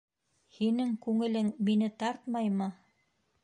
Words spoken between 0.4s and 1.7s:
Һинең күңелең